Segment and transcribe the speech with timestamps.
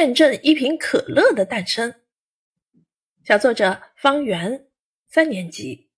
[0.00, 1.94] 见证一瓶可乐的诞生。
[3.22, 4.64] 小作者方圆，
[5.06, 5.90] 三年级。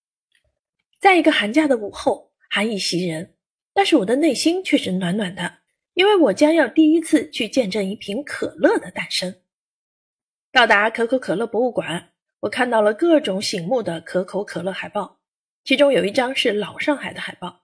[0.99, 3.37] 在一个寒假的午后，寒意袭人，
[3.73, 5.59] 但是我的内心却是暖暖的，
[5.95, 9.37] 因为我将要第一次去见证一瓶可乐的诞生。
[10.51, 12.11] 到达可口可乐博物馆，
[12.41, 15.21] 我看到了各种醒目的可口可乐海报，
[15.63, 17.63] 其中有一张是老上海的海报。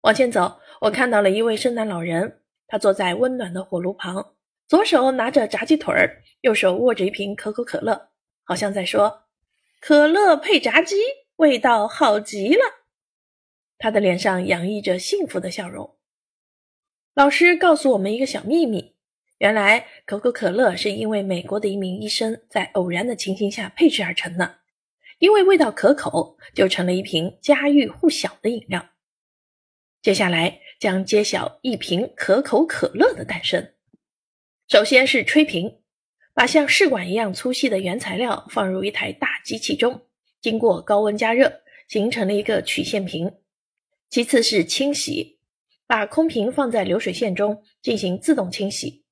[0.00, 4.34] 往前走，我看到了一位圣诞老人，他坐在温暖的火炉旁，
[4.68, 8.10] 左手拿着炸鸡腿儿，右手握着一瓶可口可乐，
[8.44, 9.22] 好像在说
[9.80, 10.96] ：“可乐配炸鸡，
[11.36, 12.60] 味道好极了。”
[13.78, 15.96] 他的脸上洋溢着幸福的笑容。
[17.14, 18.94] 老师告诉我们一个小秘密：
[19.38, 24.58] 原来可口可乐是因为美国的一名医生在偶然的情形下配制而成的，
[25.18, 28.86] 因为味道可口，就成了一瓶家喻户晓的饮料。
[30.02, 33.72] 接下来将揭晓一瓶可口可乐的诞生。
[34.68, 35.78] 首先是吹瓶，
[36.34, 40.06] 把像试管一样粗细的原材料放入一台大机器中，
[40.42, 43.32] 经过高温加热，形成了一个曲线瓶。
[44.10, 45.38] 其次是清洗，
[45.86, 49.04] 把空瓶放在流水线中进行自动清洗，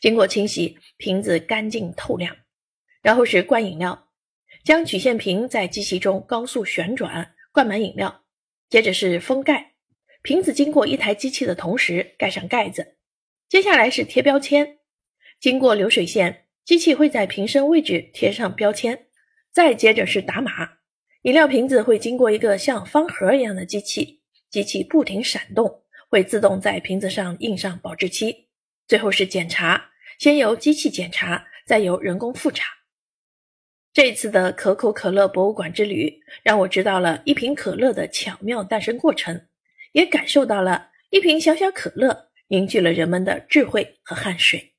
[0.00, 2.36] 经过清洗，瓶子干净透亮。
[3.02, 4.08] 然后是灌饮料，
[4.62, 8.22] 将曲线瓶在机器中高速旋转，灌满饮料。
[8.70, 9.72] 接着是封盖。
[10.22, 12.98] 瓶子经过一台机器的同时盖上盖子，
[13.48, 14.78] 接下来是贴标签。
[15.42, 19.06] 经过流水线，机器会在瓶身位置贴上标签。
[19.50, 20.74] 再接着是打码，
[21.22, 28.46] 饮料瓶子会经过一个像方盒一样的机器，机器不停闪动，会自动在瓶子上印上保质期。
[28.86, 32.66] 最后是检查，先由机器检查，再由人工复查。
[33.92, 39.48] 这次的可口可乐博物馆之旅，让我知道了一瓶可乐的巧妙诞生过程。
[39.90, 44.71] 也感受到了一瓶小小可乐凝聚了人们的智慧和汗水。